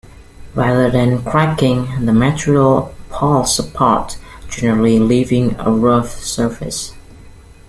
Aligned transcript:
Rather 0.55 0.89
than 0.89 1.23
cracking, 1.23 1.87
the 2.07 2.11
material 2.11 2.91
"pulls 3.11 3.59
apart," 3.59 4.17
generally 4.49 4.97
leaving 4.97 5.53
a 5.59 5.71
rough 5.71 6.09
surface. 6.23 6.95